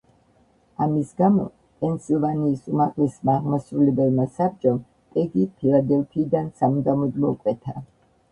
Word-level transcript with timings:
ამის 0.83 1.09
გამო, 1.21 1.43
პენსილვანიის 1.83 2.63
უმაღლესმა 2.71 3.35
აღმასრულებელმა 3.41 4.25
საბჭომ, 4.39 4.81
პეგი 5.17 5.45
ფილადელფიიდან 5.59 6.51
სამუდამოდ 6.63 7.21
მოკვეთა. 7.27 7.77